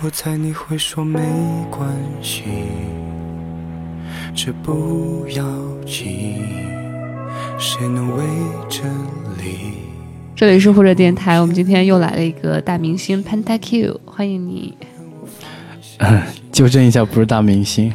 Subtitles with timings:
[0.00, 1.18] 我猜你会说没
[1.70, 1.88] 关
[2.22, 2.44] 系，
[4.34, 5.44] 这不要
[5.84, 6.40] 紧，
[7.58, 8.24] 谁能为
[8.68, 8.84] 这
[9.42, 9.74] 里？
[10.36, 14.78] 这里是护者电台，我们今天又来了一个大明星 Pentakill，欢迎你。
[16.58, 17.92] 纠正一下，不是大明星。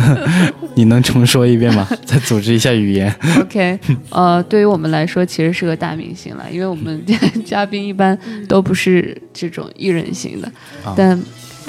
[0.76, 1.88] 你能重说一遍吗？
[2.04, 3.10] 再组织一下语言。
[3.40, 3.78] OK，
[4.10, 7.02] 呃，对于我们来说，其实是个大明星了，因为我们
[7.42, 10.46] 嘉宾一般都不是这种艺人型的。
[10.84, 11.18] 啊但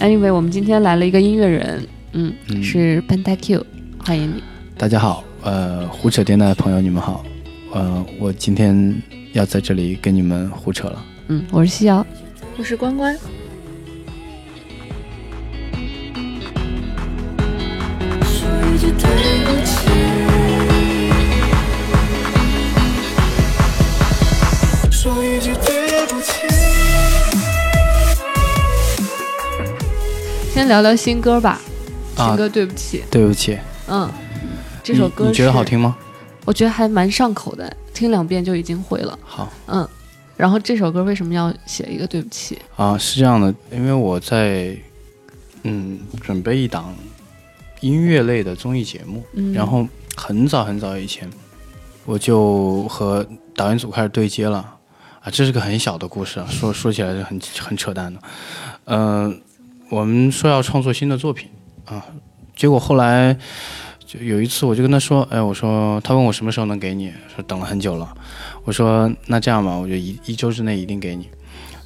[0.02, 3.64] anyway，我们今天来了一个音乐人，嗯，嗯是 Pentakill，
[3.98, 4.44] 欢迎你。
[4.78, 7.24] 大家好，呃，胡扯电台的朋友，你们好。
[7.72, 9.02] 呃，我今天
[9.32, 11.06] 要在这里跟你们胡扯了。
[11.30, 12.06] 嗯，我是西瑶。
[12.58, 13.18] 我是关关，
[30.54, 31.62] 先聊聊新歌吧，
[32.16, 34.10] 新啊歌对不起，对不起，嗯，
[34.84, 35.64] 这首歌你你觉得好？
[35.64, 35.96] 听吗？
[36.46, 39.18] 我觉得还蛮上口的，听两遍就已经会了。
[39.24, 39.88] 好嗯，
[40.36, 42.58] 然后这首歌为什么要写一个对不起？
[42.76, 44.76] 啊，是这样的，因为我在
[45.64, 46.96] 嗯准备一档
[47.82, 51.30] 音乐类的综艺节目，嗯，然后很早很早以前，
[52.04, 53.24] 我就和
[53.56, 54.74] 导演组开始对接了
[55.28, 58.22] 啊，这是个很小的故事啊，说说起来是很很扯淡的。
[58.86, 59.42] 嗯、
[59.90, 61.50] 我们说要创作新的作品
[61.84, 62.02] 啊，
[62.56, 63.38] 结果后来
[64.06, 68.16] 就有一次我就跟他说，哎，我说他问我什么时候能给你，说等了很久了，
[68.64, 71.28] 我说那这样吧，我就一一周之内一定给你。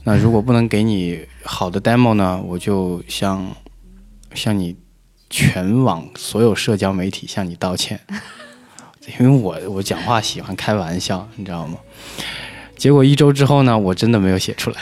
[0.03, 3.43] 那如果不能给你好的 demo 呢，我就向
[4.35, 4.75] 向你
[5.31, 7.99] 全网所有社交媒体向你道歉，
[9.19, 11.79] 因为我我讲话喜欢开玩笑，你知道吗？
[12.81, 14.81] 结果一周之后呢，我真的没有写出来，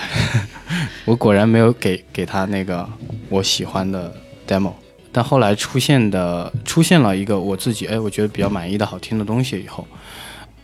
[1.03, 2.87] 我果然没有给给他那个
[3.27, 4.15] 我喜欢的
[4.47, 4.71] demo。
[5.11, 9.85] 但后来出现的出现了一个我自己哎，我觉得比较满意的好听的东西以后，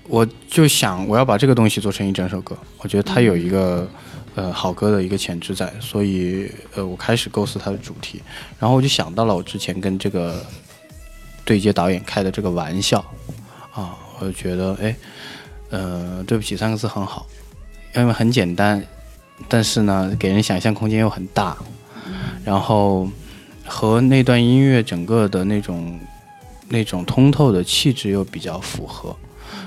[0.07, 2.57] 我就想我要把这个东西做成一整首歌。
[2.77, 3.85] 我觉得它有一个
[4.35, 8.21] 呃好歌的一个潜质在，所以呃我开始构思它的主题，
[8.57, 10.41] 然后我就想到了我之前跟这个
[11.43, 13.03] 对接导演开的这个玩笑
[13.73, 14.95] 啊，我就觉得哎，
[15.69, 17.25] 呃，对不起三个字很好，
[17.95, 18.83] 因为很简单，
[19.47, 21.57] 但是呢，给人想象空间又很大，
[22.43, 23.09] 然后
[23.65, 25.99] 和那段音乐整个的那种
[26.69, 29.15] 那种通透的气质又比较符合，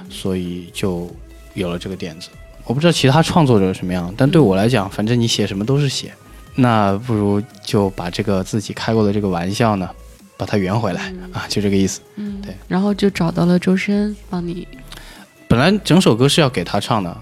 [0.08, 1.10] 所以就
[1.54, 2.28] 有了这个点子。
[2.64, 6.12] 我不知道其他创作者什么样，但对我来讲，反正你写什么都是写，
[6.54, 9.88] 那不如就把这个自己开过的这个玩笑呢，
[10.36, 12.00] 把它圆回来、啊，就这个意思。
[12.16, 14.68] 嗯，对，然后就找到了周深帮你，
[15.58, 17.20] 本来整首歌是要给他唱的，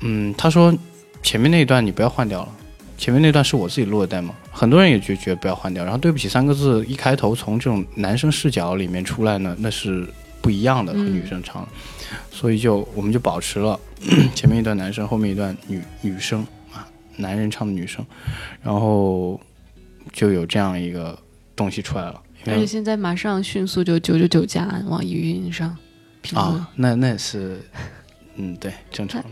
[0.00, 0.74] 嗯，他说
[1.22, 2.48] 前面那一段你不要换掉了，
[2.96, 5.84] 前面那段是我自己录的 demo，很多人也就觉得不要换掉。
[5.84, 10.08] 然后对不起三个字一开头从这种男生视角里面出来呢，那是
[10.40, 11.68] 不一样的和女生唱的，
[12.30, 13.78] 所以就我们就保持了
[14.34, 16.40] 前面一段男生，后面一段女女生
[16.72, 18.02] 啊，男人唱的女生，
[18.62, 19.38] 然后
[20.10, 21.18] 就有这样一个
[21.54, 22.18] 东西出来了。
[22.46, 25.76] 而且现在马上迅速就九九九加网易云上
[26.24, 27.60] 评论，啊，那那也是
[28.36, 29.28] 嗯对正常的。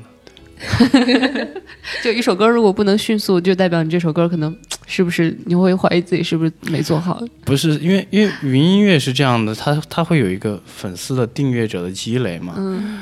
[2.04, 7.20] 就一首歌如果不能迅速，就代表你这首歌可能是不是你会怀疑自己是不是没做好？
[7.44, 12.54] 不是因为因为云音乐是这样的，它它会有一个粉丝的订阅者的积累嘛。
[12.56, 13.00] 嗯，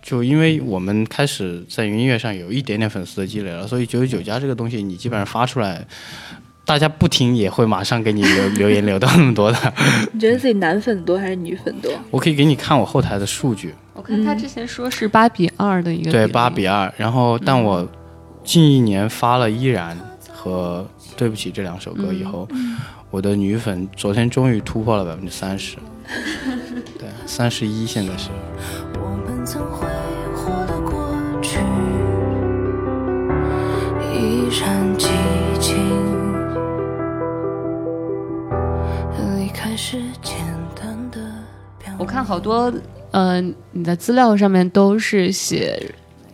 [0.00, 5.86] 就因为我们开始在云音乐上有一点点粉丝的积累了，所以九九九加这个东西，你基本上发出来，
[6.64, 9.58] 大家不听也会马上给你留 留言留到那么多的。
[10.12, 11.92] 你觉得自己男粉多还是女粉多？
[12.10, 16.92] 我可以给你看我后台的数据，我看他之前说是八比二的一个对，八比二。
[16.96, 17.86] 然后，但我
[18.44, 19.96] 近一年发了《依然》
[20.32, 20.86] 和
[21.16, 22.48] 《对不起》这两首歌以后，
[23.10, 25.76] 我的女粉昨天终于突破了百分之三十，
[26.98, 28.28] 对，三十一现在是。
[28.94, 29.86] 我们曾挥
[30.34, 31.58] 霍的过去，
[34.14, 35.08] 一闪即
[41.98, 42.72] 我看好多，
[43.10, 43.40] 呃，
[43.70, 45.80] 你的资料上面都是写，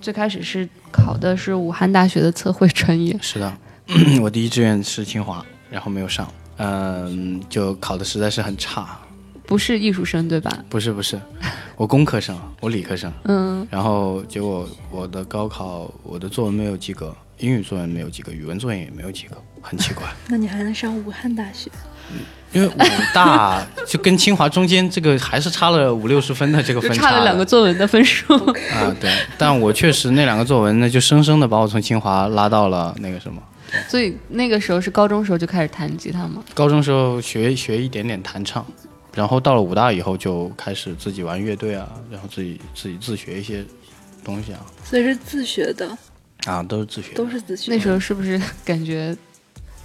[0.00, 3.56] 最开始是考的是武汉大学的测绘专业，是的，
[4.20, 6.26] 我第一志愿是清华，然后没有上，
[6.56, 8.98] 嗯，就考的实在是很差，
[9.46, 10.64] 不是艺术生对吧？
[10.68, 11.20] 不是不是，
[11.76, 13.12] 我工科生，我理科生。
[13.24, 20.04] 嗯，然后结果我的高考，我的作文没有及格，英语作文没有及格，语文作文也没有及格，很奇怪。
[20.28, 21.70] 那你还能上武汉大学？
[22.52, 22.78] 因为武
[23.12, 28.34] 大就跟清华中间这个还是差了五六十分的这个就分差了两个作文的分数。
[28.72, 29.12] 啊，对。
[29.36, 33.42] 但我确实那两个作文呢，就生生的把我从清华拉到了那个什么。
[33.86, 36.42] 所以那个时候是高中时候就开始弹吉他吗？
[36.54, 38.64] 高中时候学学一点点弹唱，
[39.14, 43.62] 然后到了武大以后就开始自己玩乐队啊，然后自己自己自学一些
[44.24, 45.86] 东西啊，所以是自学的，
[46.46, 47.16] 啊都是自学的。
[47.16, 47.76] 都是自学的。
[47.76, 49.14] 那时候是不是感觉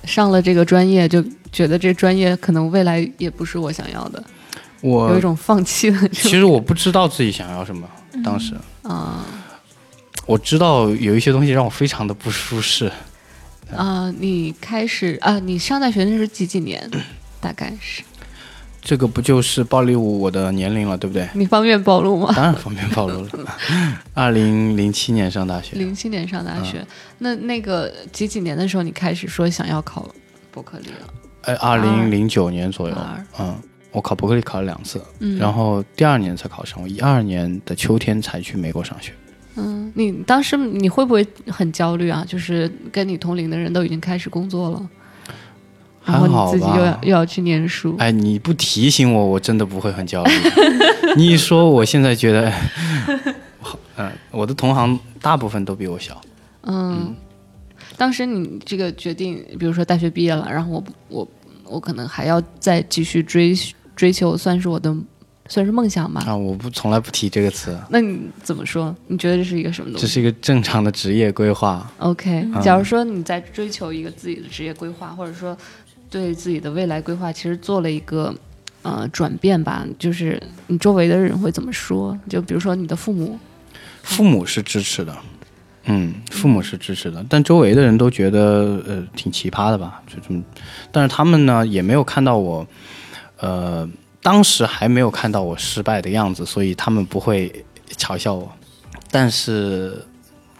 [0.05, 4.23] 上了这个专业就觉得这专业可能未来也不是我想要的，
[4.81, 7.87] 我有一种放弃的其实我不知道自己想要什么，
[8.23, 8.53] 当时
[8.83, 9.25] 啊
[10.25, 12.91] 我知道有一些东西让我非常的不舒适。
[13.75, 14.13] 啊！
[14.19, 16.87] 你开始啊，你上大学那是几几年？
[17.41, 18.03] 大概是
[18.83, 21.27] 这个不就是暴力舞我的年龄了，对不对？
[21.33, 22.33] 你方便暴露吗？
[22.35, 23.29] 当然方便暴露了。
[24.13, 26.85] 二零零七年上大学，零七年上大学，
[27.19, 30.07] 那那个几几年的时候，你开始说想要考
[30.51, 31.13] 伯克利了？
[31.43, 32.95] 哎，二零零九年左右，
[33.39, 33.55] 嗯，
[33.91, 39.13] 我考伯克利考了两次，嗯，然后第二年才考上，我一二年的秋天才去美国上学。
[39.55, 42.25] 嗯，你当时你会不会很焦虑啊？
[42.27, 44.89] 就是跟你同龄的人都已经开始工作了，
[46.05, 50.31] 然后你自己又要又要去念书，哎，你不提醒我，我真的不会很焦虑。
[51.15, 52.51] 你一说，我现在觉得，
[53.61, 56.19] 好，嗯、我的同行大部分都比我小。
[56.63, 57.15] 嗯，
[57.97, 61.27] 当时你这个决定，比如说大学毕业了，然后我我
[61.65, 63.57] 我可能还要再继续追
[63.95, 64.95] 追求，算是我的
[65.47, 66.23] 算是梦想吧。
[66.25, 68.95] 啊，我不从来不提这个词，那你怎么说？
[69.07, 71.91] 你觉得这是一个什么东西这是一个正常的职业规划。
[71.99, 75.55] ？OK，假如说你在追求一个自己的职业规划，或者说
[76.13, 78.31] 对自己的未来规划，其实做了一个
[78.83, 82.15] 呃转变吧，就是你周围的人会怎么说？
[82.29, 83.39] 就比如说你的父母，
[84.03, 85.17] 父母是支持的，
[85.85, 90.43] 嗯，父母是支持的，但周围的人都觉得呃挺奇葩的吧，就这么，
[90.91, 92.67] 但是他们呢也没有看到我，
[93.37, 93.89] 呃，
[94.21, 97.65] 当时还没有看到我失败的样子，所以他们不会
[97.97, 98.51] 嘲笑我，
[99.09, 99.97] 但是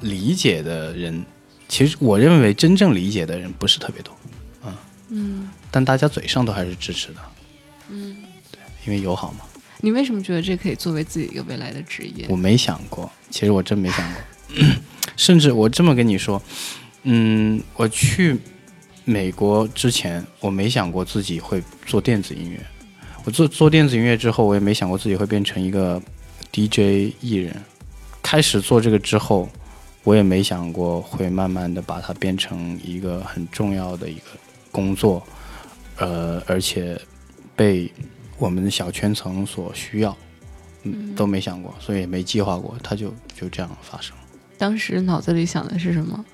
[0.02, 1.24] 理解的人，
[1.68, 4.12] 其实我认为真正理解的人不是特别多，
[5.14, 7.20] 嗯嗯，但大家嘴上都还是支持的，
[7.90, 8.18] 嗯，
[8.52, 9.46] 对，因为友好嘛。
[9.80, 12.26] 你为什么觉得这可以作为自己一个未来的职业？
[12.30, 14.66] 我没想过，其实我真没想过，
[15.16, 16.42] 甚至我这么跟你说，
[17.04, 18.38] 嗯，我去
[19.06, 22.60] 美国之前，我没想过自己会做电子音乐。
[23.26, 26.02] 我做做电子音乐之后，我也没想过自己会变成一个
[26.52, 27.56] DJ 艺人。
[28.22, 29.50] 开始做这个之后，
[30.04, 34.22] 我也没想过会慢慢的把它变成一个很重要的一个
[34.74, 35.26] 工作，
[35.96, 37.00] 呃，而且
[37.56, 37.90] 被
[38.38, 40.14] 我们的小圈层所需要。
[40.86, 44.14] 嗯，都没想过，所以也没计划过，他就就这样发生。
[44.58, 46.26] 当时脑子里想的是什么？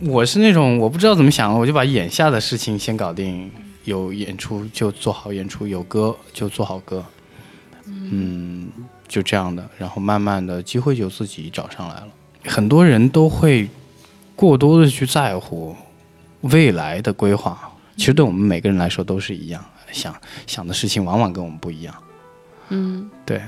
[0.00, 3.48] 我是那种我不知道怎么想，我就把眼下的事情先搞定，
[3.84, 7.04] 有演出就做好演出，有歌就做好歌，
[7.86, 8.68] 嗯，
[9.06, 12.08] 就这样的，然后慢慢的机会就自己找上来了。
[12.46, 13.68] 很多人都会
[14.34, 15.76] 过多的去在乎
[16.42, 17.58] 未来的规划，
[17.96, 20.14] 其实对我们每个人来说都是一样，想
[20.46, 21.94] 想的事情往往跟我们不一样。
[22.70, 23.42] 嗯对，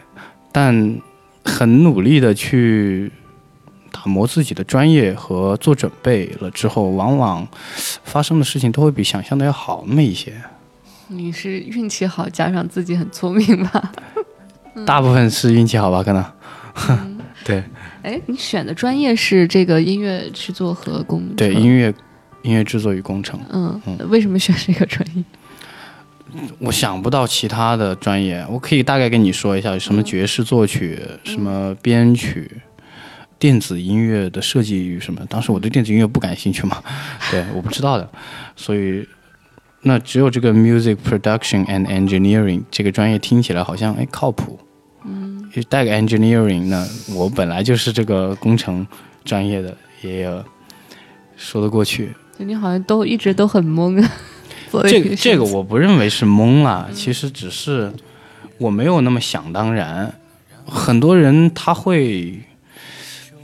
[0.50, 1.00] 但
[1.44, 3.12] 很努力的去
[3.92, 7.46] 打磨自己的专业和做准备了之后，往往
[8.04, 10.34] 发生的事情都会比想象的要好那么一些。
[11.08, 13.93] 你是运气好，加上自己很聪明吧？
[14.86, 16.25] 大部分是运气好吧，可能。
[17.44, 17.64] 对
[18.02, 21.36] 哎，你选的专业是这个音乐制作和工程？
[21.36, 21.93] 对，音乐
[22.43, 25.23] 音乐制作与工程，嗯，嗯为什么选这个专业？
[26.59, 32.51] 我想不到其他的专业，我可以大概跟你说一下，什么爵士作曲，什么编曲。
[33.39, 35.25] 电子音乐的设计与什么？
[35.27, 36.82] 当时我对电子音乐不感兴趣嘛，
[37.32, 38.06] 对，我不知道的，
[38.55, 39.09] 所以
[39.81, 44.61] 那只有这个 music production and engineering 这个专业听起来好像哎靠谱，
[45.05, 48.87] 嗯，带个 engineering，呢我本来就是这个工程
[49.25, 50.44] 专业的，也有
[51.35, 52.13] 说得过去。
[52.41, 54.11] 就你好像都一直都很懵啊。
[54.89, 57.93] 这个这个我不认为是懵了，其实只是
[58.56, 60.11] 我没有那么想当然。
[60.65, 62.41] 很多人他会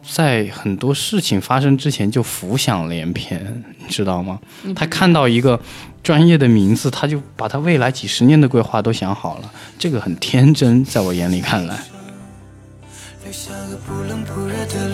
[0.08, 4.38] 在很多事情发生之前就浮想联翩，你知道吗？
[4.74, 5.60] 他看到一个
[6.02, 11.78] 专业的名字，他就把他未来几十年的规划都想好了，这个很天真，在我眼里看来。
[13.24, 14.88] 留下个不冷不热的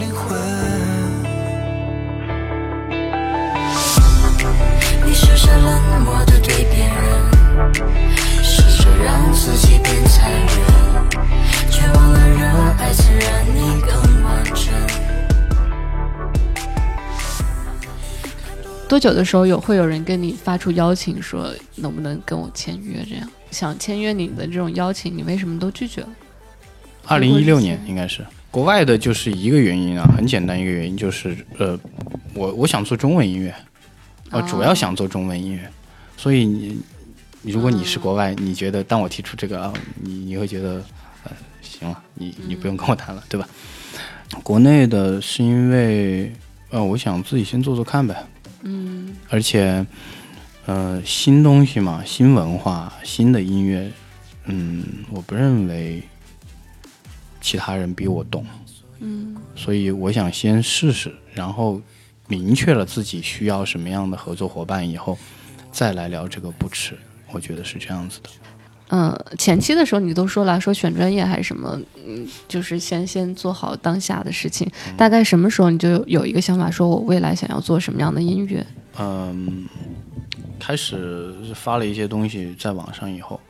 [7.53, 7.69] 灵魂。
[7.69, 10.49] 你是不是冷漠的对别人，是是让自己变残忍，
[11.71, 12.47] 却忘了热
[12.79, 13.93] 爱曾让你更
[14.25, 14.73] 完整。
[18.89, 23.05] 多久的时候有会有人跟你发出邀请，说能不能跟我签约？
[23.09, 26.09] 这样想签约你的这种邀请，你为什么都拒绝了？
[27.07, 31.79] 二零一六年应该是国外的，就是一个原因啊，很简单一个原因就是呃，
[32.35, 33.55] 我我想做中文音乐，
[34.31, 35.69] 呃，哦主要想做中文音乐，
[36.19, 36.79] 所以你
[37.43, 40.83] 如果你是国外，你觉得当我提出这个啊，你你会觉得
[41.25, 43.49] 呃行了，你你不用跟我谈了，对吧？
[44.43, 46.33] 国内的是因为
[46.71, 48.25] 呃，我想自己先做做看呗，
[48.63, 49.85] 嗯而且
[50.67, 53.91] 呃，新东西嘛，新文化，新的音乐，
[54.45, 56.03] 嗯，我不认为
[57.41, 58.47] 其他人比我懂。
[59.01, 61.81] 嗯所以我想先试试，然后
[62.29, 65.19] 明确了自己需要什么样的合作伙伴以后，
[65.73, 66.97] 再来聊这个不迟。
[67.33, 68.31] 我觉得是这样子的。
[68.95, 74.71] 嗯，前期的时候你都说了，说选专业还是什么，嗯，就是先先做好当下的事情。
[74.99, 78.67] 大概什么时候你就有有一个想法，说我未来想要做什么样的音乐？
[78.99, 79.67] 嗯，
[80.61, 83.41] 开始发了一些东西在网上以后，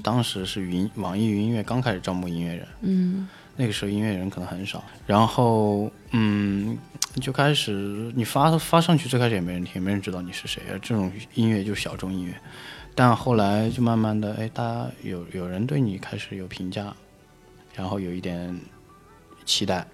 [0.00, 6.78] 当时是云网易云音乐刚开始招募音乐人，嗯那个时候音乐人可能很少，然后嗯，
[7.20, 12.32] 就开始你发发上去，最开始也没人听，没人知道你是谁啊，这种音乐就是小众音乐。
[12.98, 16.92] 但后来就慢慢的，哎，大家有有人对你开始有评价，
[17.72, 18.60] 然后有一点
[19.46, 19.86] 期待，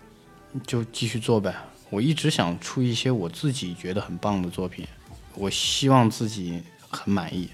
[0.67, 1.55] 就继续做呗。
[1.91, 4.87] 我一直想出一些我自己觉得很棒的作品，
[5.35, 7.51] 我希望自己很满意，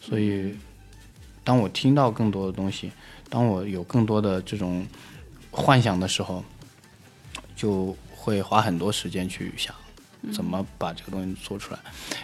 [0.00, 0.56] 所以
[1.44, 2.90] 当我听到更多的东西，
[3.28, 4.86] 当我有更多的这种
[5.50, 6.42] 幻想的时候，
[7.54, 9.74] 就会花很多时间去想
[10.32, 11.80] 怎么把这个东西做出来。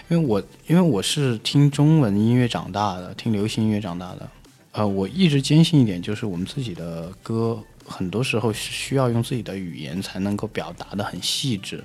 [0.08, 4.28] 因为我因为我是听中文音乐长大的，听流行音乐长大的，
[4.72, 11.82] 呃，我一直坚信一点，就是我们自己的歌很多时候是需要用自己的语言才能够表达的很细致。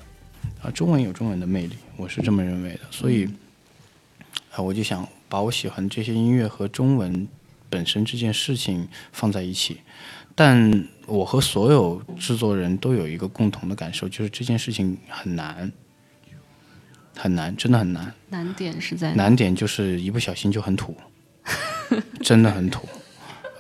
[0.62, 2.80] 啊，中文有中文的魅力，我是这么认为的。
[2.90, 3.26] 所以，
[4.52, 7.28] 啊、我就想把我喜欢这些音乐和中文
[7.70, 9.78] 本身这件事情放在一起。
[10.34, 15.72] 但我和所有制作人都有一个共同的感受，就是这件事情很难，
[17.22, 18.12] 很难，真的很难。
[18.30, 19.14] 难点是在？
[19.14, 20.98] 难点就是一不小心就很土，
[22.24, 22.88] 真的很土，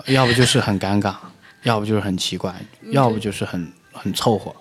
[0.07, 1.15] 要不就是很尴尬，
[1.63, 2.53] 要不就是很奇怪，
[2.85, 4.55] 要不就是很很凑合。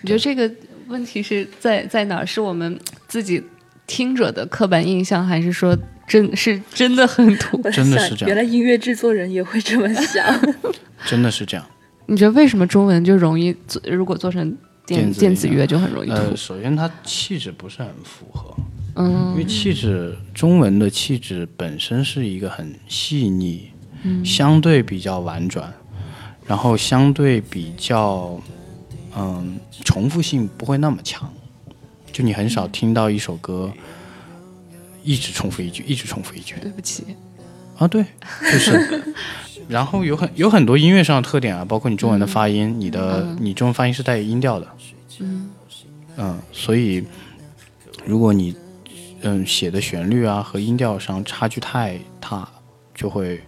[0.00, 0.50] 你觉得这个
[0.86, 2.26] 问题是在在哪儿？
[2.26, 3.44] 是我们自己
[3.86, 5.76] 听者的刻板印象，还是说
[6.06, 7.60] 真是真的很土？
[7.70, 10.24] 真的是这样原来音乐制作人也会这么想。
[11.04, 11.66] 真的是这样。
[12.06, 13.82] 你觉得为什么中文就容易做？
[13.84, 14.56] 如果做成
[14.88, 18.56] 电电子乐乐就很容易呃，首先它气质不是很符合，
[18.96, 23.70] 嗯因为气质中文的气质本身是一个很细腻，
[24.24, 25.70] 相对比较婉转，
[26.46, 28.40] 然后相对比较
[29.14, 31.30] 嗯重复性不会那么强，
[32.10, 33.70] 就你很少听到一首歌
[35.04, 37.04] 一直重复一句，一直重复一句对不起，
[37.76, 38.02] 啊，对，
[38.50, 39.14] 就是。
[39.68, 44.66] 然后有很有很多音乐上的特点啊，包括你中文的发音，你的、你中文发音是带有音调的，
[45.20, 45.50] 嗯
[46.16, 47.04] 嗯，所以
[48.06, 48.56] 如果你
[49.20, 52.48] 嗯写的旋律啊和音调上差距太大，
[52.94, 53.40] 就会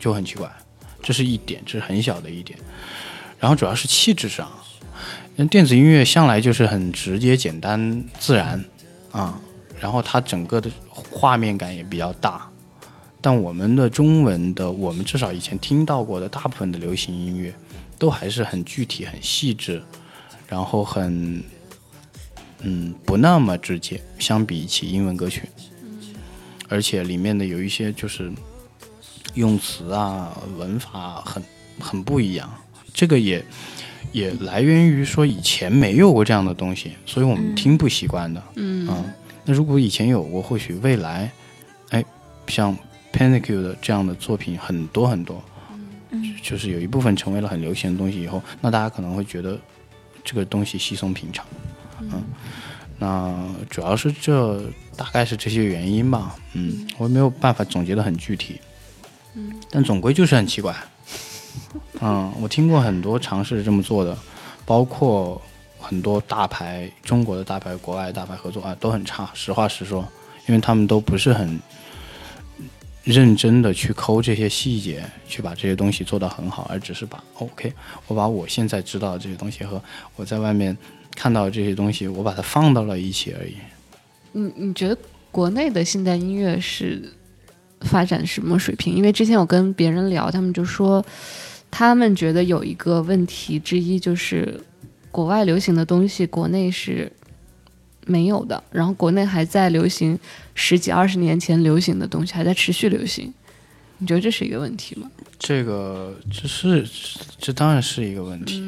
[0.00, 0.50] 就很奇怪，
[1.00, 2.58] 这是一点，这是很小的一点。
[3.38, 4.50] 然后主要是气质上，
[5.36, 8.64] 因为电子音乐向来就是很直接、简单、自然
[9.12, 9.40] 啊，
[9.80, 12.50] 然后它整个的画面感也比较大。
[13.20, 17.52] 但我们的中文的，我们至少以前听到过的大部分的流行音乐，
[17.98, 19.82] 都还是很具体、很细致，
[20.48, 21.42] 然后很
[22.60, 25.42] 嗯，不那么直接，相比起英文歌曲，
[26.68, 28.32] 而且里面的有一些就是
[29.34, 31.42] 用词啊、文法很
[31.78, 32.48] 很不一样，
[32.94, 33.44] 这个也
[34.12, 38.42] 也来源于说以前没有过这样的东西，所以我们听不习惯的。
[38.54, 38.88] 嗯。
[38.88, 39.04] 嗯，
[39.44, 41.30] 那如果以前有过，或许未来，
[41.90, 42.04] 哎，
[42.46, 42.76] 像
[43.12, 45.42] Panic 的这样的作品很多很多，
[46.42, 49.58] 就是有一部分成为了很流行的东西以后，那大家可能会觉得
[50.24, 51.44] 这个东西稀松平常。
[52.00, 52.22] 嗯，
[52.98, 53.34] 那
[53.68, 54.60] 主要是这
[54.96, 56.36] 大概是这些原因吧。
[56.52, 58.60] 嗯，我也没有办法总结的很具体。
[59.34, 60.74] 嗯，但总归就是很奇怪。
[62.00, 64.16] 嗯，我听过很多尝试这么做的，
[64.64, 65.40] 包括
[65.80, 69.28] 很多大牌，中国的大牌、国外的大牌合作啊，都很差。
[69.34, 70.06] 实话实说，
[70.46, 71.58] 因为他们都不是很
[73.04, 77.72] 认真的去抠这些细节，去把这些东西做得很好，而只是把 OK，
[78.06, 79.82] 我把我现在知道的这些东西和
[80.16, 80.76] 我在外面
[81.14, 83.54] 看到的这些东西，我把它放到了一起而已。
[84.32, 84.98] 你你觉得
[85.30, 87.02] 国内的现代音乐是
[87.80, 88.94] 发展什么水平？
[88.94, 91.04] 因为之前我跟别人聊，他们就说，
[91.70, 94.60] 他们觉得有一个问题之一就是，
[95.10, 97.10] 国外流行的东西，国内是
[98.08, 100.18] 没有的，然后国内还在流行
[100.54, 103.32] 十几二十年前流行的东西，还在持续流行。
[103.98, 105.10] 你觉得这是一个问题吗？
[105.38, 106.88] 这个这是
[107.38, 108.62] 这当然是一个问题，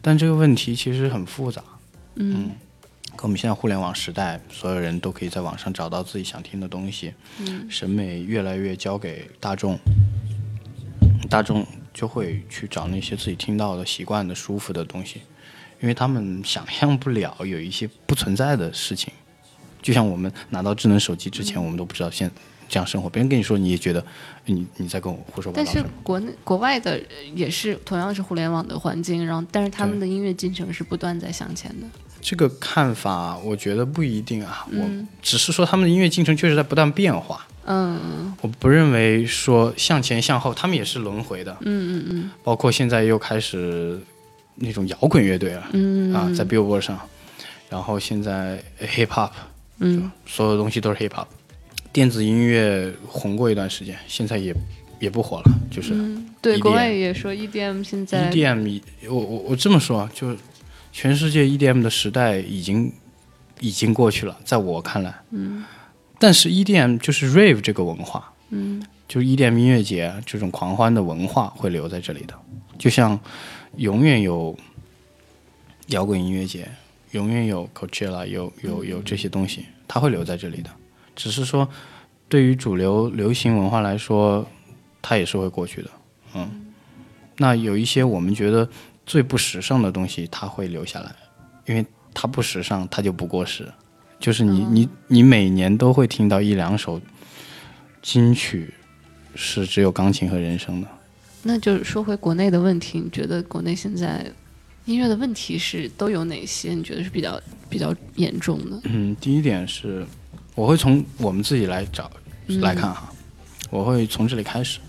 [0.00, 1.62] 但这个问题其实很复杂。
[2.16, 2.50] 嗯
[3.16, 9.78] 跟我们现在互联网时代，所有人都可以在网上找到自己想听的东西，嗯审美越来越交给大众，
[11.30, 15.22] 大众就会去找那些自己听到的、习惯的、舒服的东西，
[15.84, 19.12] 因为他们想象不了有一些不存在的事情。
[19.82, 22.30] 就像我们拿到智能手机之前，嗯我们都不知道现
[22.70, 24.02] 这样生活，别人跟你说，你也觉得
[24.46, 25.84] 你你在跟我胡说八道但是。
[26.02, 26.98] 国内国外的
[27.34, 31.86] 也是同样是互联网的环境，然后但是他们的音乐进程是不断在向前的。
[32.22, 34.66] 这个看法，我觉得不一定啊。
[34.70, 37.46] 嗯我只是说他们的音乐进程确实在不断变化。
[37.66, 41.54] 嗯我不认为说向前向后，他们也是轮回的。
[41.60, 44.00] 嗯嗯嗯包括现在又开始
[44.56, 46.12] 那种摇滚乐队了、嗯。
[46.14, 46.98] 啊，在 Billboard 上，
[47.68, 49.30] 然后现在 Hip Hop，
[49.78, 50.10] 嗯。
[50.26, 51.26] 所有东西都是 Hip Hop。
[51.92, 54.54] 电子音乐红过一段时间，现在也
[54.98, 58.80] 也不火了，就是嗯，对国外也说 EDM 现在 EDM。
[59.08, 60.36] 我我我这么说啊，就
[60.92, 62.92] 全世界 EDM 的时代已经
[63.60, 65.64] 已经过去了，在我看来，嗯。
[66.18, 68.82] 但是 EDM 就是 Rave 这个文化，嗯。
[69.06, 72.34] 就是 EDM 音乐节这种狂欢的文化会留在这里的，
[72.78, 73.20] 就像
[73.76, 74.56] 永远有
[75.88, 76.68] 摇滚音乐节，
[77.12, 80.70] 永远有 Coachella，有有有这些东西，它会留在这里的。
[81.16, 81.68] 只是说，
[82.28, 84.46] 对于主流流行文化来说，
[85.02, 85.90] 它也是会过去的。
[86.34, 86.72] 嗯，
[87.36, 88.68] 那有一些我们觉得
[89.06, 91.14] 最不时尚的东西，它会留下来，
[91.66, 93.66] 因为它不时尚，它就不过时。
[94.20, 97.00] 就是你、你你每年都会听到一两首
[98.00, 98.72] 金曲
[99.34, 100.88] 是只有钢琴和人声的。
[101.44, 104.24] 那就是说回国内的问题，你觉得国内现在
[104.86, 106.74] 音乐的问题是都有哪些？
[106.74, 108.80] 你觉得是比较比较严重的？
[108.84, 110.06] 嗯，第一点是，
[110.54, 112.10] 我会从我们自己来找
[112.60, 113.12] 来看哈，
[113.70, 114.80] 我会从这里开始。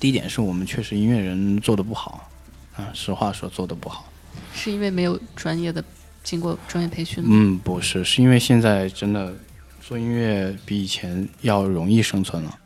[0.00, 2.30] 第一点是我们确实音乐人做的不好，
[2.76, 4.08] 啊，实话说做的不好。
[4.54, 5.82] 是因为没有专业的
[6.22, 7.30] 经过专业培训吗？
[7.32, 9.34] 嗯，不是，是因为现在真的
[9.80, 12.58] 做音乐比以前要容易生存了。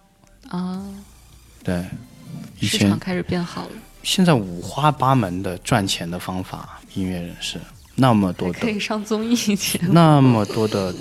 [0.49, 0.85] 啊，
[1.65, 1.87] 对，
[2.61, 3.71] 以前市场开始变好了，
[4.03, 7.59] 现在五花八门的赚钱的方法，音乐人士
[7.95, 9.93] 那么多的可以上综艺节目。
[9.93, 10.95] 那么多的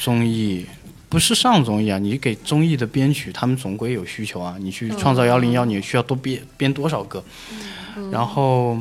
[0.00, 0.66] 综艺，
[1.08, 4.56] 不是上综艺啊，你给综艺的编曲，他们总归有需求啊。
[4.58, 7.22] 你去创造幺零幺，你需要多编编多少个？
[8.10, 8.78] 然后，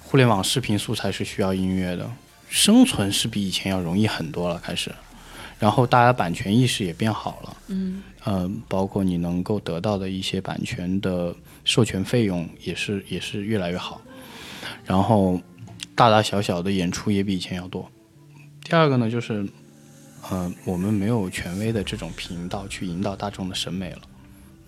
[0.00, 2.10] 互联网视频素材是需要音乐的，
[2.48, 4.92] 生存是比以前要容易很多了，开始。
[5.58, 14.00] 然后大家版权意识也变好了，嗯呃，包括你能够得到的一些版权的授权费用也是也是越来越好，
[14.84, 15.40] 然后
[15.94, 17.90] 大大小小的演出也比以前要多。
[18.62, 19.48] 第二个呢，就是，
[20.30, 24.02] 呃，我们没有权威的这种频道去引导大众的审美了。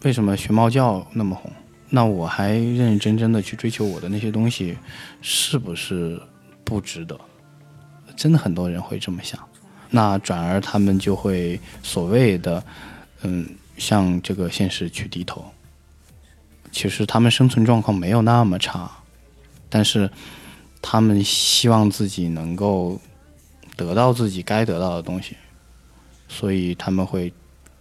[0.02, 1.52] 为什么学猫叫那么红？
[1.90, 4.78] 那我还认认真真的去追求我的那些东西，
[5.20, 6.20] 是不是
[6.64, 7.20] 不值得？
[8.16, 9.38] 真的很多人会这么想。
[9.90, 12.64] 那转而他们就会所谓的，
[13.22, 15.44] 嗯，向这个现实去低头。
[16.70, 18.88] 其实他们生存状况没有那么差，
[19.68, 20.08] 但是
[20.80, 23.00] 他们希望自己能够
[23.76, 25.36] 得到自己该得到的东西，
[26.28, 27.32] 所以他们会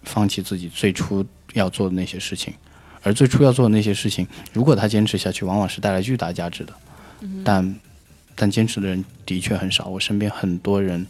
[0.04, 2.52] 放弃自己最初要做的那些事情。
[3.04, 6.74] 而最初要做的那些事情，如果他坚持下去，往往是带来巨大价值的。
[7.46, 7.76] 但
[8.36, 11.06] 但坚持的人的确很少，我身边很多人。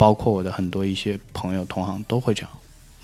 [0.00, 2.50] 包括我的很多一些朋友同行都会这样，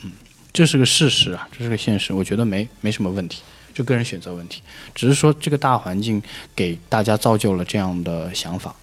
[0.03, 0.13] 嗯，
[0.51, 3.43] 这是个事实啊，这是个现实，我觉得没没什么问题，
[3.75, 4.63] 就个人选择问题，
[4.95, 6.23] 只是说这个大环境
[6.55, 8.75] 给大家造就了这样的想法。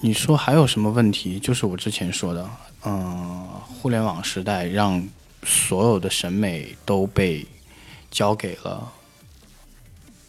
[0.00, 1.38] 你说还有什么问题？
[1.38, 2.50] 就是我之前说的，
[2.86, 5.06] 嗯，互联网时代让
[5.44, 7.46] 所有的审美都被
[8.10, 8.90] 交给了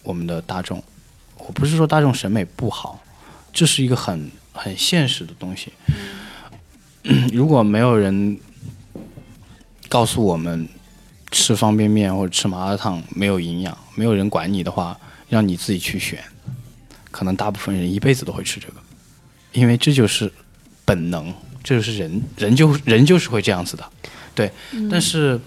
[0.04, 0.84] 我们的大众。
[1.38, 3.02] 我不是说大众审美不好，
[3.52, 5.74] 这是一个很很现实的东西。
[7.34, 8.38] 如果没有人
[9.90, 10.68] 告诉我们
[11.32, 14.96] 吃方便面或者吃麻辣烫没有营养，没有人管你的话，
[15.28, 16.20] 让你自己去选，
[17.10, 18.76] 可能大部分人一辈子都会吃这个，
[19.54, 20.32] 因为这就是
[20.86, 21.34] 本能，
[21.64, 23.84] 这就是人，人就人就是会这样子的，
[24.36, 24.52] 对。
[24.90, 25.40] 但是，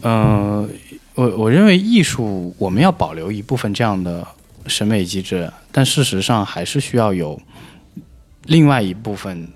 [0.00, 0.66] 呃，
[1.14, 4.26] 我我认为艺术我们要保留一部分这样的
[4.66, 7.38] 审美机制，但事实上还是需要有
[8.44, 9.46] 另外一部分。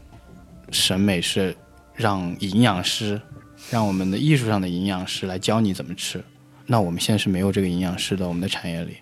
[0.70, 1.54] 审美是
[1.94, 3.20] 让营养师
[3.70, 6.22] 让我们的艺术上的营养师来教你怎么吃。
[6.66, 8.96] 那我们现在是没有这个营养师的，我们的产业里，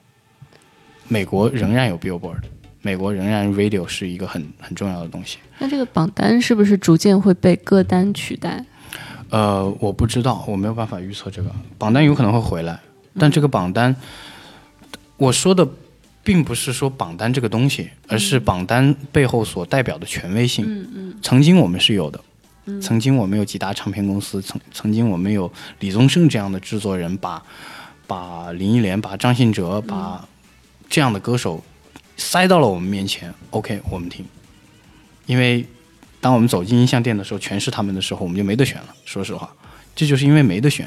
[1.06, 2.40] 美国仍然有 Billboard，
[2.80, 5.38] 美国仍然 Radio 是一个很很重要的东西。
[5.58, 8.64] 那这个榜单是不是逐渐会被歌单取代？
[9.30, 12.80] 呃，我不知道，我没有办法预测这个榜单有可能会回来，
[13.18, 13.94] 但这个榜单，
[15.18, 15.68] 我说的
[16.28, 20.62] 并不是说榜单这个东西，而是榜单背后所代表的权威性。
[20.68, 22.20] 嗯嗯曾经我们是有的，
[22.82, 27.42] 曾经我们有几大唱片公司，曾曾经我们有李宗盛这样的制作人把，
[28.06, 30.28] 把林忆莲、把张信哲、把
[30.90, 31.64] 这样的歌手
[32.18, 33.32] 塞到了我们面前。
[33.48, 34.22] OK，我们听，
[35.24, 35.64] 因为
[36.20, 38.94] 当我们走进音像店的时候，全是他们的时候，我们就没得选了。
[39.06, 39.50] 说实话，
[39.96, 40.86] 这就是因为没得选。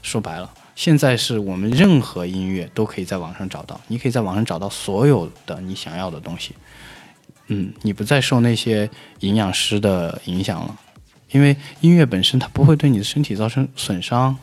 [0.00, 6.54] 说白了，现在是我们任何音乐都可以在网上找到，你可以在网上找到所有的你想要的东西。
[7.48, 8.88] 嗯，你不再受那些
[9.18, 10.74] 营养师的影响了，
[11.32, 14.34] 因为音乐本身它不会对你的身体造成损伤，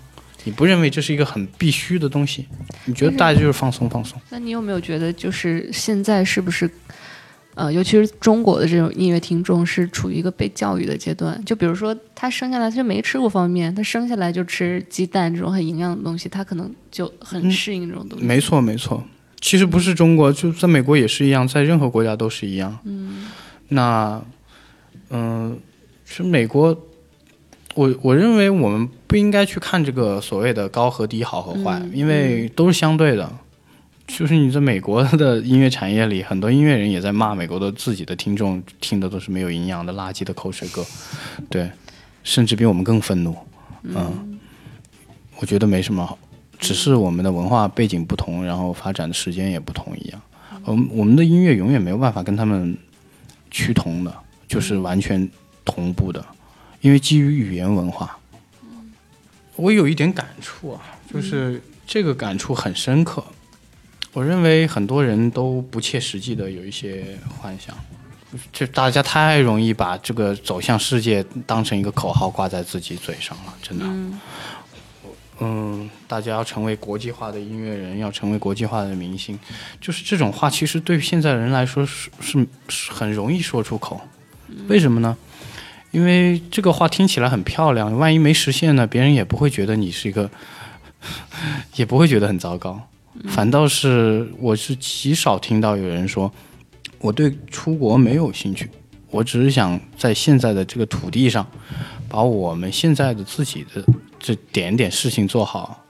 [0.44, 2.46] 你不认为这是一个很必须的东西，
[2.86, 4.22] 你觉得大家就是放松放松。
[4.30, 6.70] 那你有没有觉得，就是现在是不是，
[7.58, 11.44] 呃，尤其是中国的这种音乐听众是处于一个被教育的阶段？
[11.44, 18.24] 就比如说，他生下来他就没吃过方便面，他生下来就吃鸡蛋这种很营养的东西，他可能就很适应这种东西。
[18.24, 19.04] 没错，没错。
[19.42, 22.78] 其实不是中国，就在美国也是一样，在任何国家都是一样。
[22.84, 23.26] 嗯，
[23.70, 24.22] 那，
[25.10, 25.58] 嗯、
[26.06, 26.80] 是美国，
[27.74, 33.32] 我我认为我们不应该去看这个所谓的高和低、好和坏，因为都是相对的。
[34.08, 40.84] 就是你在美国的音乐产业里，很多音乐人也在骂美国的自己的听众听的都是没有营养的垃圾的口水歌，
[41.50, 41.70] 对，
[42.24, 43.36] 甚至比我们更愤怒。
[43.84, 44.40] 嗯，
[45.38, 46.18] 我觉得没什么好。
[46.58, 50.20] 只是我们的文化背景不同，然后发展的时间也不同一样。
[50.64, 52.76] 我们我们的音乐永远没有办法跟他们
[53.52, 54.14] 趋同的，
[54.48, 55.30] 就是完全
[55.64, 56.26] 同步的，
[56.82, 58.18] 因为基于语言文化。
[59.56, 60.82] 我有一点感触啊，
[61.14, 63.24] 就是这个感触很深刻。
[64.14, 67.76] 我认为很多人都不切实际的有一些幻想，
[68.52, 73.86] 就大家太容易把这个走向世界当成一个口号挂在自己嘴上了，真的。
[75.40, 79.38] 嗯，大家要成为国际化的音乐人，要成为国际化的明星，
[79.80, 84.02] 就是这种话，其实对现在人来说是是是很容易说出口。
[84.68, 85.16] 为什么呢？
[85.92, 90.32] 因为这个话听起来很漂亮，万一没实现呢，别人也不会觉得你是一个，
[91.76, 92.90] 也不会觉得很糟糕。
[93.26, 96.32] 反倒是我是极少听到有人说，
[97.00, 98.70] 我对出国没有兴趣，
[99.10, 101.46] 我只是想在现在的这个土地上，
[102.08, 103.84] 把我们现在的自己的
[104.20, 105.84] 这点点事情做好。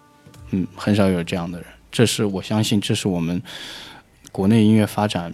[0.51, 3.41] 嗯，很少有这样的人，这是我相信，这是我们
[4.31, 5.33] 国内音乐发展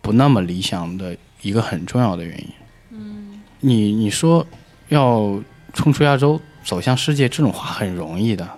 [0.00, 2.46] 不那么理想的一个很重要的原因。
[2.90, 4.46] 嗯，你你说
[4.88, 8.48] 要冲出亚洲，走向世界，这种话很容易的，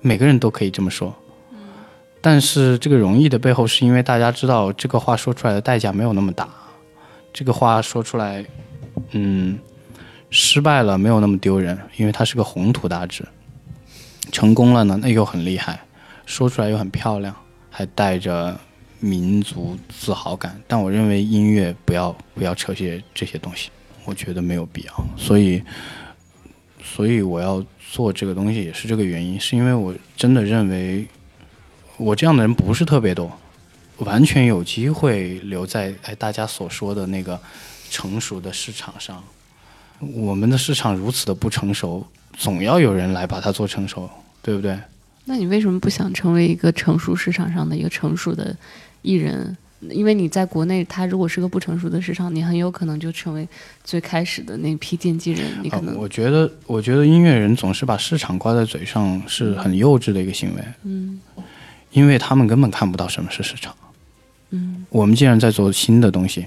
[0.00, 1.12] 每个人都可以这么说。
[2.24, 6.48] 但是这个容易的背后，是因为大家知道这个话说出来的代价没有那么大，
[7.32, 8.44] 这个话说出来，
[9.10, 9.58] 嗯，
[10.30, 13.24] 失败了没有那么丢人，因为它是个宏图大志；
[14.30, 15.80] 成功了呢，那又很厉害，
[16.24, 17.34] 说出来又很漂亮，
[17.68, 18.56] 还带着
[19.00, 20.56] 民族自豪感。
[20.68, 23.70] 但我认为音乐不要不要扯些这些东西，
[24.04, 25.04] 我觉得没有必要。
[25.16, 25.60] 所以，
[26.84, 31.04] 所以我要做这个东西也是这个原因，是因为我真的认为。
[32.02, 33.30] 我这样的人不是特别多，
[33.98, 37.40] 完全有机会留在哎大家所说的那个
[37.90, 39.22] 成熟的市场上。
[40.12, 42.04] 我们的市场如此的不成熟，
[42.36, 44.10] 总要有人来把它做成熟，
[44.42, 44.76] 对不对？
[45.26, 48.56] 那你为什么不想成为一个成熟市场上的一个成熟的
[49.02, 49.56] 艺人？
[49.90, 53.48] 因为你在国内，它如果是个不成熟的市场，你很有可能就成为
[53.84, 55.44] 最开始的那批奠基人。
[55.62, 60.62] 你可能、啊我觉得，我觉得音乐人总是把市场挂在嘴上，是很幼稚的一个行为。
[60.84, 61.20] 嗯
[61.92, 63.74] 因为他们根本看不到什么是市场。
[64.50, 66.46] 嗯我们既然在做新的东西，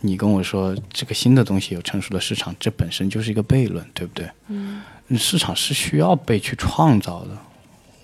[0.00, 4.28] 你跟我说这个新的东西有成熟的市场，这本身就是一个悖论，对不对？
[4.48, 4.82] 嗯
[5.16, 7.36] 市场是需要被去创造的，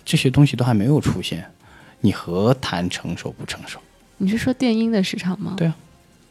[0.05, 1.45] 这些东西都还没有出现，
[2.01, 3.81] 你何谈成熟不成熟？
[4.19, 5.55] 你是说电音的市场吗？
[5.57, 5.77] 对啊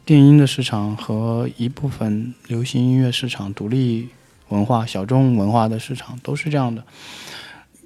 [0.04, 4.08] 电音的市场和一部分流行音乐市场、独立
[4.48, 6.82] 文化、小众文化的市场都是这样的。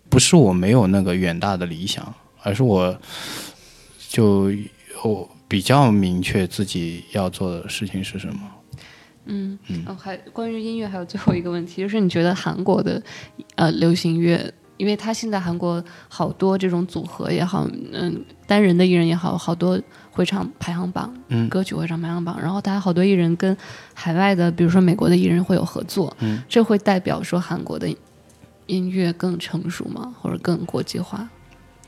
[0.08, 2.96] 不是我没有那个远大的理想，而是我
[4.08, 4.50] 就
[5.02, 8.40] 我比较明确自己要做的事情是什么。
[9.24, 13.00] 嗯，哦，还关于音乐还有最后一个问题，就是你觉得韩国的
[13.54, 23.56] 呃流行乐因为他现在韩国好多这种组合也好，嗯，单人的艺人也好，好多会唱排行榜，嗯歌曲会唱排行榜，然后他好多艺人跟
[23.94, 27.88] 海外的，比如说美国的艺人会有合作，嗯，这会代表说韩国的
[28.66, 30.12] 音乐更成熟吗？
[30.20, 31.28] 或者更国际化？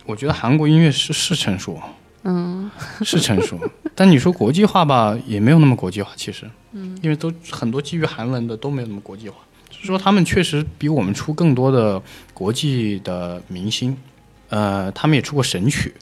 [0.07, 1.81] 我觉得韩国音乐是是成熟，
[2.25, 2.71] 嗯。
[3.05, 3.59] 是成熟，
[3.95, 9.37] 但你说国际化吧，也没有那么国际化，其实，嗯，因为都很多基于韩文的都没有那么国际化，
[9.71, 13.97] 就是说他们确实比我们出更多的国际的明星，
[14.49, 15.95] 呃，他们也出过神曲，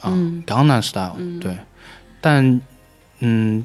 [0.00, 0.42] 啊、嗯。
[0.46, 1.56] G a n g n a m Style，、对，
[2.20, 2.60] 但，
[3.20, 3.64] 嗯，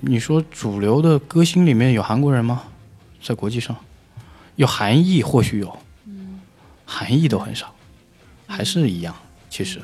[0.00, 2.64] 你说主流的歌星里面有韩国人吗？
[3.22, 3.76] 在国际上，
[4.56, 5.78] 有韩裔或许有，
[6.84, 7.72] 韩裔都很少，
[8.48, 9.14] 还是一样，
[9.48, 9.80] 其实，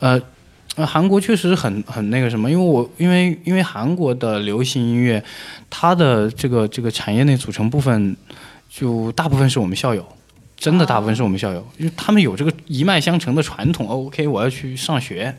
[0.00, 0.20] 呃。
[0.76, 5.22] 呃，韩国确实很很那个什么，因为我因为因为韩国的流行音乐，
[5.70, 8.16] 它的这个这个产业内组成部分，
[8.68, 10.04] 就大部分是我们校友，
[10.56, 13.88] 真的大部分是我们校友，因为他们有这个一脉相承的传统。
[13.88, 15.32] 哦 OK，我要去上学，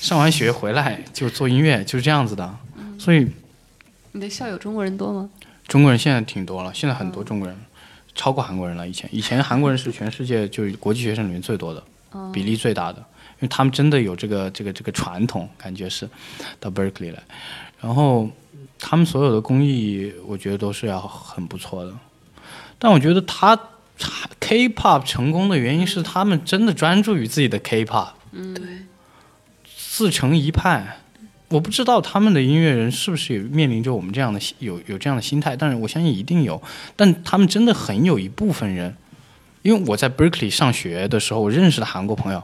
[0.00, 2.56] 上完学回来就做音乐，就是这样子的。
[2.98, 3.28] 所以
[4.12, 5.28] 你的校友中国人多吗？
[5.68, 7.54] 中国人现在挺多了，现在很多中国人
[8.14, 8.88] 超过韩国人了。
[8.88, 11.82] 以前以前韩国人是全世界就是国际学生里面最多的，
[12.32, 16.08] 比例最大的，因为他们真的有这个这个这个传统，感觉是
[16.60, 17.22] 到 Berkeley 来，
[17.80, 18.30] 然后
[18.78, 21.92] 他们所有的工艺，我觉得都是要很不错的。
[22.78, 23.58] 但我觉得他
[24.40, 28.62] K-pop 成功的原因是他们真的专注于自己的 K-pop，对，
[29.76, 30.98] 自成一派。
[31.54, 36.60] 我不知道他们的音乐人是不是也面临着我们这样的有有这样的心态，但是我相信一定有。
[36.96, 38.92] 但他们真的很有一部分人，
[39.62, 42.42] 因为我在 Berkeley 上学的时候，我认识的韩国朋友，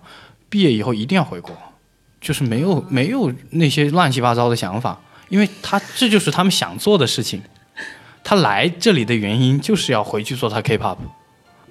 [0.48, 1.52] 毕业以后一定要回国，
[2.20, 7.42] 就是没有没有那些乱七八糟的想法，因为他这就是他们想做的事情。
[8.22, 10.98] 他来这里的原因就是要回去做他 K-pop。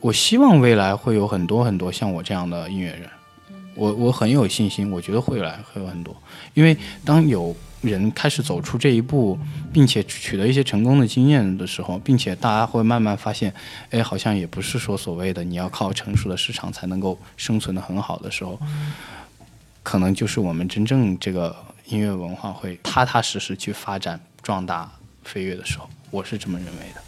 [0.01, 3.09] 我希望未来会有很多很多像我这样的音乐人，
[3.79, 6.13] 我我很有信心，我觉得会来会有很多，
[6.53, 9.39] 因为当有人开始走出这一步，
[9.71, 13.53] 并且取得一些成功的经验的时候，并且大家会慢慢发现，
[13.89, 18.59] 哎，好像也不是说所谓的你要靠成熟的市场才能够生存的很好的时候，
[19.81, 24.91] 可能就是我们真正这个音乐文化会踏踏实实去发展、壮大、
[25.23, 27.01] 飞跃的时候，我是这么认为的。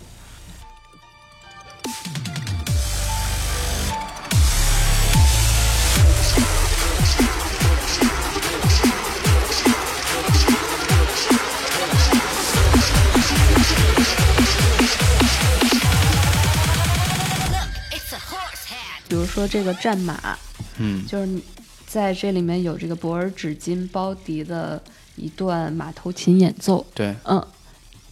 [19.12, 20.40] 比如说这个战马，
[20.78, 21.44] 嗯，就是你
[21.86, 24.82] 在这里面有这个博尔纸巾包迪的
[25.18, 27.46] 一段马头琴演奏，对，嗯，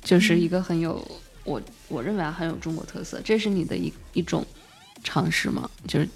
[0.04, 1.02] 就是一个很有
[1.46, 4.46] 我我认为啊很有中国特色，这是你的一一种
[5.02, 5.72] 尝试吗？
[5.88, 6.10] 就是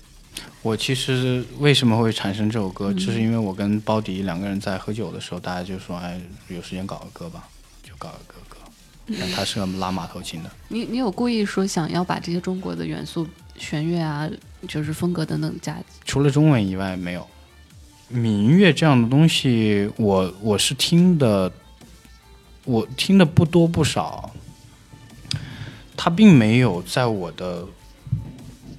[0.61, 6.19] 我其实为什么会产生这首歌，就是因为我跟包迪两个人在喝酒的时候，大家就说，哎，
[6.49, 7.47] 有时间搞个歌吧，
[7.81, 8.57] 就搞个歌。
[9.05, 13.25] 那他是个拉马头琴的，你你有故意说想要把这些中国的元素、
[13.57, 14.29] 弦乐啊，
[14.67, 17.27] 就是风格等等加除了中文以外没有。
[18.09, 21.51] 民乐这样的东西，我我是听的，
[22.63, 24.29] 我听的不多不少，
[25.97, 27.65] 它并没有在我的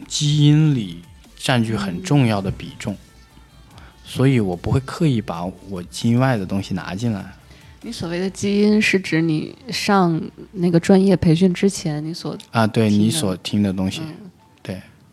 [0.06, 1.02] 基因里
[1.36, 2.96] 占据很重要的比重，
[4.04, 7.34] 所以我不会刻意把我基因外的东西拿进来。
[7.80, 10.20] 你所谓的基因是指你上
[10.52, 14.06] 那个专业培训之前你所啊，对你所听的东西，对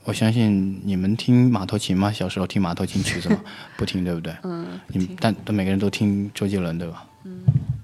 [0.03, 2.11] 我相信你们听马头琴吗？
[2.11, 3.39] 小时候听马头琴曲子吗？
[3.77, 4.33] 不听，对不对？
[4.43, 7.05] 嗯你们但但每个人都听周杰伦，对吧？
[7.23, 7.41] 嗯，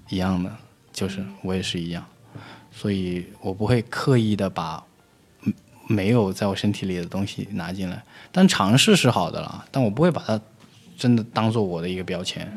[0.10, 0.52] 一样的，
[0.92, 2.04] 就是我也是一样，
[2.72, 4.84] 所以我不会刻意的把
[5.44, 5.54] 嗯
[5.88, 10.40] 没有在我身体里的东西拿进来，但尝试是好的啦，但我不会把它
[10.98, 12.52] 真的当做我的一个标签。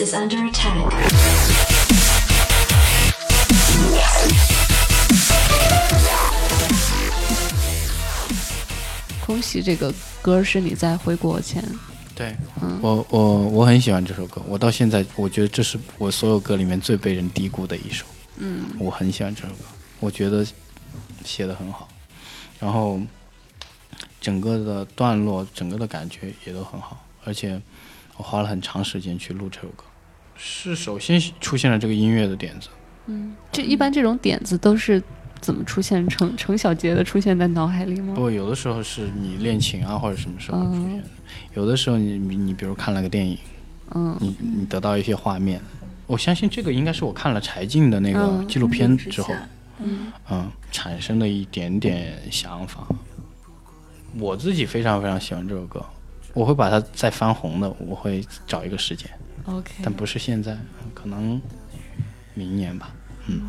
[0.00, 0.90] Is under attack.
[9.24, 11.62] 空袭这个歌是你在回国前，
[12.16, 12.36] 对，
[12.80, 18.04] 我我我很喜欢这首歌，我到现在我觉得这是我所有歌里面最被人低估的一首。
[18.38, 19.64] 嗯，我很喜欢这首歌，
[20.00, 20.44] 我觉得
[21.24, 21.88] 写的很好，
[22.58, 22.98] 然后
[24.20, 27.60] 整个的段落、整个的感觉也都很好，而且
[28.16, 29.84] 我花了很长时间去录这首歌，
[30.42, 32.68] 是首先出现了这个音乐的点子。
[33.06, 35.02] 嗯这一般这种点子都是
[35.40, 36.06] 怎么出现？
[36.08, 38.14] 程程小杰的出现在脑海里吗？
[38.14, 41.04] 不有的时候是你练琴啊，或者什么时候出现嗯的。
[41.54, 43.36] 有的时候你你你比如看了个电影，
[43.94, 45.60] 嗯你你得到一些画面，
[46.06, 49.34] 我相信这个应该是我看了柴静的那个嗯纪录片之后，
[49.78, 52.86] 嗯嗯，产生的一点点想法。
[54.18, 55.84] 我自己非常非常喜欢这首歌，
[56.34, 59.08] 我会把它再翻红的，我会找一个时间，
[59.46, 60.56] ，OK，但不是现在，
[60.94, 61.40] 可能
[62.34, 62.90] 明年吧。
[63.26, 63.42] 嗯，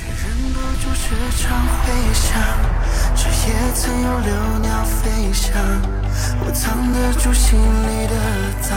[0.00, 1.82] 忍不住时常回
[2.12, 2.40] 想，
[3.14, 5.52] 这也曾有流鸟飞翔，
[6.44, 8.14] 我藏得住心里的
[8.60, 8.70] 脏，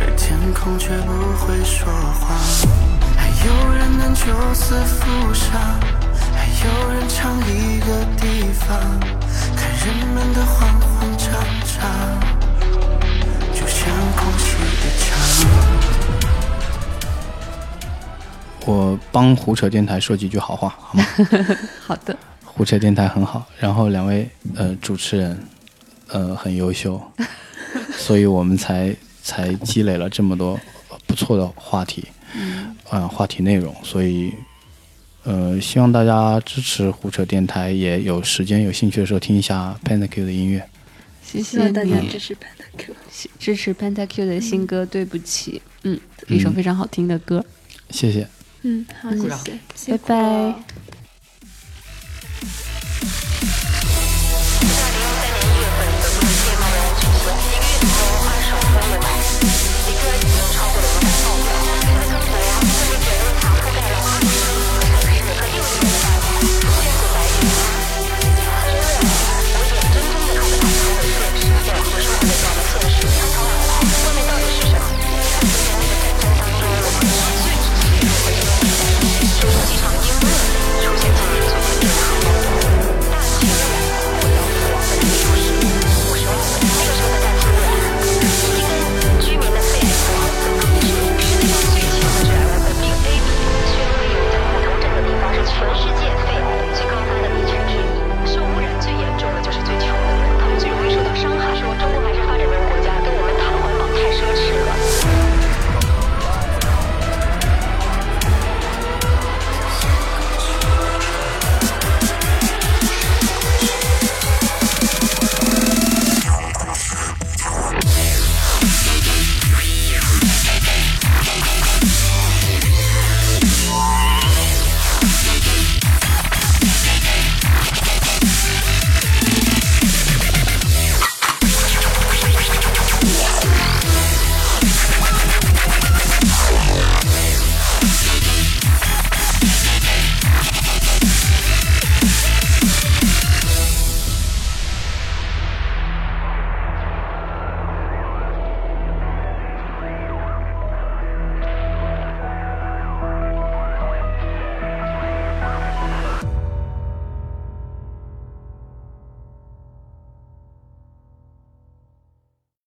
[0.00, 2.22] 而天空却不会说谎。
[3.16, 5.50] 还有人能就此负伤，
[6.34, 8.22] 还有人唱一个地
[8.52, 8.78] 方，
[9.56, 11.28] 看人们的慌慌张
[11.66, 12.41] 张。
[18.64, 21.04] 我帮胡扯电台说几句好话，好吗？
[21.84, 25.36] 好的，胡扯电台很好，然后两位呃主持人
[26.08, 27.00] 呃很优秀，
[27.98, 30.58] 所以我们才才积累了这么多
[31.06, 34.32] 不错的话题，嗯、呃，话题内容，所以
[35.24, 40.64] 呃希望大家支持胡扯电台，也有时间有兴趣的时候听一下 Pentakill 的音乐。
[41.32, 42.94] 谢谢希望大家支持 Panda Q。
[43.38, 47.44] 支持 Pentakill 的新歌《对不起》，嗯，一首嗯非常好听的歌。
[47.90, 48.28] 谢谢。
[48.62, 49.28] 嗯，好，谢
[49.74, 50.91] 谢，拜拜。